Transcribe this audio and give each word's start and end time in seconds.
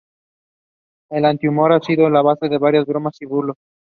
El 1.11 1.25
anti-humor 1.25 1.73
ha 1.73 1.79
sido 1.79 2.09
la 2.09 2.23
base 2.23 2.49
de 2.49 2.57
varias 2.57 2.87
bromas 2.87 3.17
y 3.21 3.27
bulos. 3.27 3.57